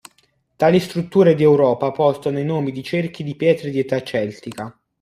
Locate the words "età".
3.77-4.01